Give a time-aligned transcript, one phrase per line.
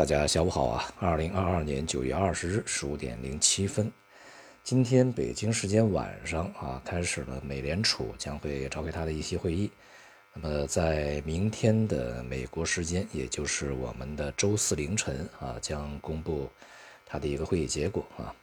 [0.00, 0.94] 大家下午好啊！
[0.98, 3.92] 二零二二年九月二十日十五点零七分，
[4.64, 9.70] 今天北京时间晚上啊，开始了美联储将会召开它的议息会议。
[10.32, 16.48] 那么在明天的美国时间，也就是我们的周四凌晨啊，将公布
[17.04, 18.34] 它的一个会议结果啊。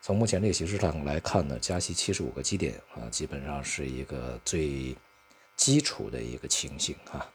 [0.00, 4.96] 从目前这个形势上来看呢，加息七十五个基点啊，基本上是一个最
[5.56, 7.28] 基础的一个情形啊。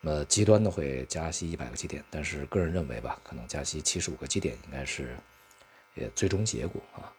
[0.00, 5.16] 那么极端的会加息一百个基点，但是个人认为吧，可能加息七十五个基点应该是
[5.96, 7.12] 也最终结果啊。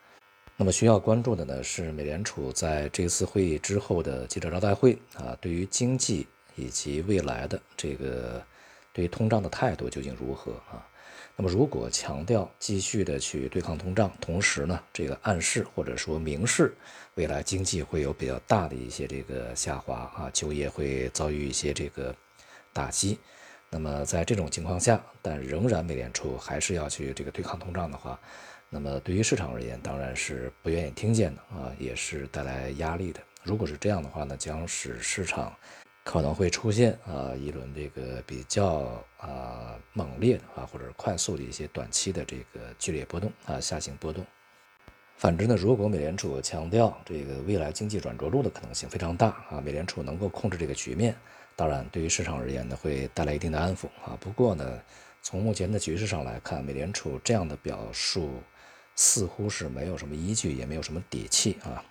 [0.55, 6.25] 那么需要关注的呢是美联储在这次会议之后的记者招待会啊，对于经济
[6.55, 8.41] 以及未来的这个
[8.93, 10.85] 对通胀的态度究竟如何啊？
[11.35, 16.73] 那么如果强调继续的去对抗通胀，同时呢这个暗示或者说明示
[17.15, 22.15] 未来经济会有比较大的一些这个下滑啊，就业会遭遇一些这个。
[22.79, 23.19] 打击，
[23.69, 28.17] 那么在这种情况下，但仍然美联储还是要去这个对抗通胀的话，
[28.70, 33.20] 那么对于市场而言，当然是不愿意听见的啊，也是带来压力的。
[33.43, 35.54] 如果是这样的话呢，将使市场
[36.05, 44.26] 可能会出现啊一轮这个比较啊猛烈的啊或者快速的一些短期的这个剧烈波动啊下行波动。
[45.17, 51.13] 反之呢，如果美联储强调这个未来经济软着陆的可能性非常大啊，美联储能够控制这个局面。
[51.60, 54.18] 当然，对于市场而言呢，会带来一定的安抚啊。
[54.21, 54.82] 不过呢，
[55.21, 58.41] 从目前的局势上来看，美联储这样的表述
[58.96, 61.84] 似乎是没有什么依据，也没有什么底气啊。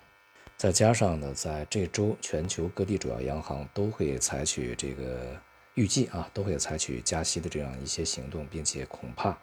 [0.57, 5.39] 再加上呢，在这周，全球各地主要央行都会采取这个
[5.75, 9.37] 预计啊，都会采取加息的这样一些行动，并且恐怕。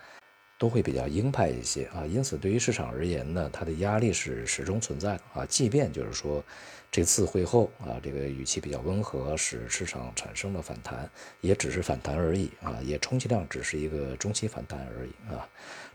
[0.59, 5.47] 都会比较鹰派一些啊，因此对于市场而言呢，它的压力是始终存在的啊。
[5.47, 6.43] 即便就是说
[6.91, 11.11] 这次会后啊，这个语气比较温和，使市场产生了反弹，
[11.43, 15.47] 也只是反弹而已啊，也充其量只是一个中期反弹而已啊。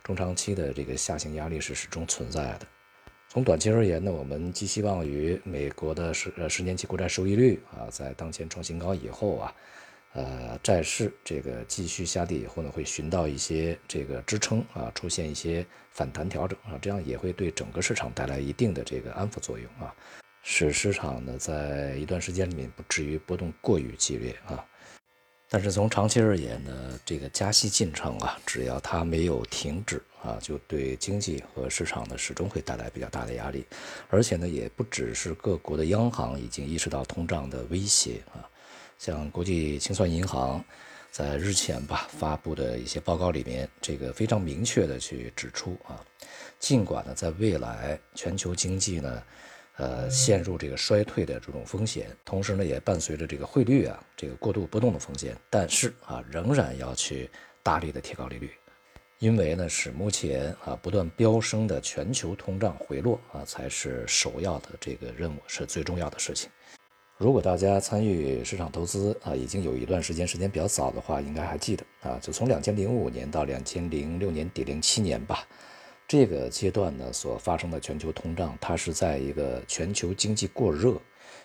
[0.04, 2.68] 中长期的这个下行压力是始终存在的。
[3.30, 9.56] 从短期而言呢，我们寄希望于美国的十呃十年期国债收益率啊，在当前创新高以后啊。
[10.14, 19.96] 呃，债市这个继续下跌以后呢，会寻到一些这个支撑啊，出现一些反弹调整啊，这样也会对整个市场带来一定的这个安抚作用啊，
[20.44, 24.66] 使市场呢在一段时间里面不至于波动过于激烈啊。
[25.50, 33.66] 但是从长期而言呢，这个加息进程啊，只要它没有停止啊，就对经济和市场呢始终会带来比较大的压力，
[34.10, 38.44] 而且呢，也不只是各国的央行已经意识到通胀的威胁啊。
[39.02, 40.64] 像国际清算银行
[41.10, 46.06] 在日前吧发布的一些报告里面，这个非常明确的去指出啊，
[46.60, 49.24] 尽管呢在未来全球经济呢，
[49.78, 57.28] 呃陷入这个衰退的这种风险，同时呢也伴随着这个汇率啊这个过度波动的风险，但是啊仍然要去
[57.64, 58.52] 大力的提高利率，
[59.18, 66.52] 因为呢使目前啊不断飙升的全球通胀回落啊才是首要的这个任务，是最重要的事情。
[67.22, 75.48] 如果大家参与市场投资啊，已经有一段时间，时间比较早的话，应该还记得啊，就从两千零五年到两千零六年底零七年吧，
[76.08, 81.00] 这个阶段呢所发生的全球通胀，它是在一个全球经济过热、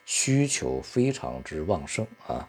[0.06, 2.48] 需求非常之旺盛啊，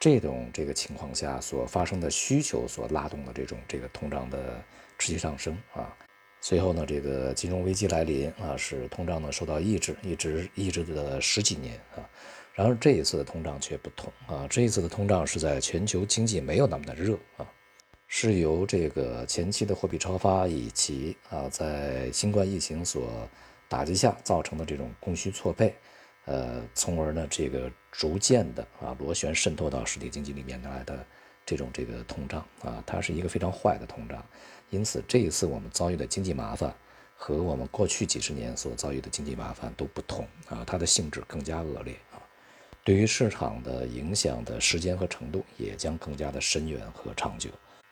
[0.00, 4.60] 这种这个情况下所发生的需求所拉动的这种这个通胀的
[4.98, 5.96] 持续上升啊，
[6.40, 12.02] 随后呢，这个金融危机来临啊，使通胀呢受到抑制，一直抑制了十几年啊。
[12.56, 14.46] 然而这一次的通胀却不同啊！
[14.48, 17.46] 这一次的通胀是在全球经济没有那么的热啊，
[18.08, 23.28] 是由这个前期的货币超发以及啊在新冠疫情所
[23.68, 25.74] 打击下造成的这种供需错配，
[26.24, 31.04] 呃，从而呢这个逐渐的啊螺旋渗透到实体经济里面来的
[31.44, 34.24] 这种这个通胀啊，它是一个非常坏的通胀。
[34.70, 36.74] 因此这一次我们遭遇的经济麻烦
[37.14, 41.94] 和我们过去几十年所遭遇的经济麻烦都不同啊，它的性质更加恶劣。
[42.86, 47.50] 对于市场的影响的时间和程度也将更加的深远和长久。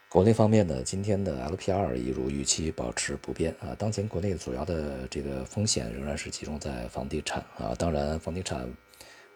[0.08, 3.74] 国内方面呢，今天的 LPR 一如预期保持不变啊。
[3.76, 8.72] 当前国内主要的这个风险仍然是集中在房地产啊，当然房地产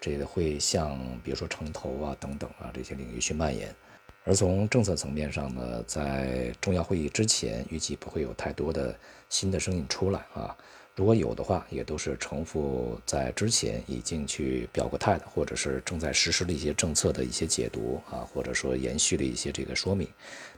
[0.00, 3.74] 这个会向比如说城投啊等等啊这些领域去蔓延。
[4.22, 8.96] 而从政策层面上呢，在重要会议之前，预计不会有太多的
[9.28, 10.56] 新的声音出来啊。
[10.98, 20.08] 如果有的话，也都是重复在之前已经去表过态的，或者是正在实施的一些政策的一些解读啊，或者说延续的一些这个说明，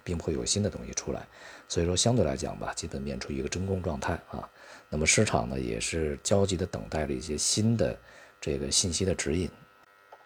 [0.02, 1.28] 并不会有新的东西出来。
[1.68, 4.48] 所以说，相对来讲吧，基本面处于一个真空状态啊。
[4.88, 7.94] 那么市场呢，也是焦急的等待着一些新的
[8.40, 9.46] 这个信息的指引。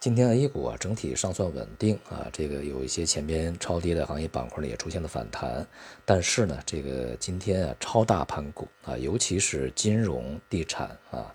[0.00, 5.67] 今天 A 股啊整体尚算稳定啊，这个有一些前边超跌的行业板块呢也出现了反弹，
[6.05, 11.35] 但是呢，这个今天啊超大盘股啊，尤其是金融、地产啊、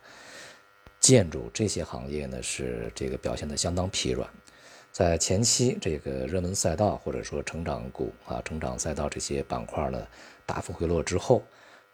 [0.99, 4.29] 建筑这些行业呢是这个表现的相当疲软。
[4.91, 10.05] 在前期这个热门赛道或者说成长股啊、成长赛道这些板块呢
[10.45, 11.41] 大幅回落之后，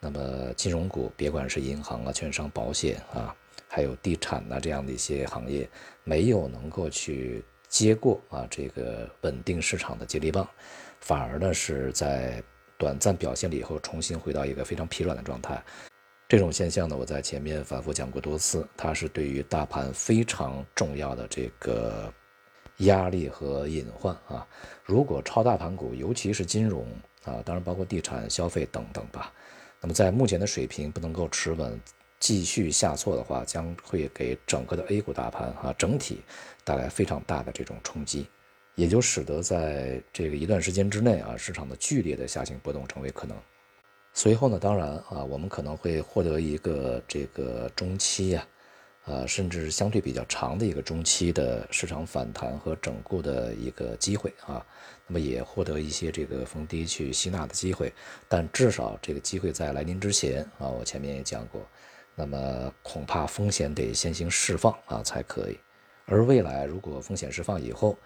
[0.02, 3.34] 那么金融股，别管是银行啊、券商、保险啊。
[3.76, 5.70] 还有地产呐这样的一些行业
[6.06, 10.48] 没有能够去接过啊这个稳定市场的接力棒，
[11.02, 12.42] 反而呢是在
[12.78, 15.62] 短暂表现了以后重新回到一个非常疲软的状态。
[16.30, 22.10] 这种现象呢我在前面反复讲过多次，它是对于大盘非常重要的这个
[22.78, 24.48] 压力和隐患啊。
[24.86, 26.88] 如果超大盘股，尤其是金融
[27.26, 29.34] 啊，当然包括地产、消费等等吧，
[29.82, 31.78] 那么在目前的水平不能够持稳。
[32.26, 36.24] 继续下挫的话，将会给整个的 A 股大盘啊整体
[36.64, 38.26] 带来非常大的这种冲击，
[38.74, 43.38] 也就使得在这个一段时间之内啊，市场的剧烈的下行波动成为可能。
[44.12, 48.48] 随后呢，当然啊，我们可能会获得一个这个中期呀，
[49.06, 54.66] 呃，甚至相对比较长的一个中期的市场反弹和整固的一个机会啊，
[55.06, 57.94] 那么也获得一些这个逢低去吸纳的机会，
[58.28, 61.62] 但至少这个机会在来临之前啊，我前面也讲过。
[62.16, 65.60] 那么恐怕风险得先行释放啊才可以，
[66.06, 67.98] 而未来如果风险释放以后，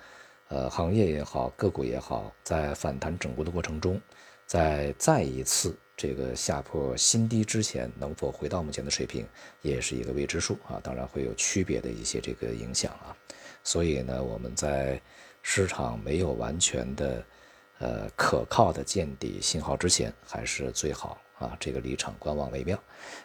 [0.47, 4.01] 呃，行业也好，个股也好，在反弹整固的过程中，
[4.47, 9.27] 在再一次这个下破新低之前，能否回到目前的水平，
[9.61, 10.79] 也是一个未知数啊。
[10.81, 13.15] 当然会有区别的一些这个影响啊。
[13.63, 14.99] 所以呢，我们在
[15.43, 17.23] 市场没有完全的
[17.79, 21.17] 呃可靠的见底信号之前，还是最好。
[21.39, 22.77] 啊，这个离场观望为妙。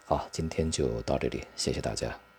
[0.07, 2.25] 好，今天就到这里，谢谢大家。